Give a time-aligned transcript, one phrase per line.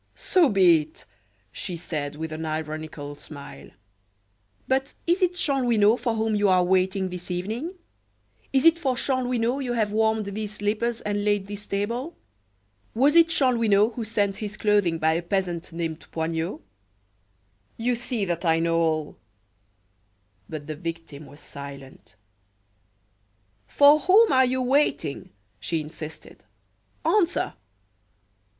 [0.15, 1.05] "So be it,"
[1.51, 3.69] she said, with an ironical smile,
[4.67, 7.75] "but is it Chanlouineau for whom you are waiting this evening?
[8.51, 12.15] Is it for Chanlouineau you have warmed these slippers and laid this table?
[12.95, 16.61] Was it Chanlouineau who sent his clothing by a peasant named Poignot?
[17.77, 19.17] You see that I know all"
[20.49, 22.15] But her victim was silent.
[23.67, 25.29] "For whom are you waiting?"
[25.59, 26.43] she insisted.
[27.05, 27.53] "Answer!"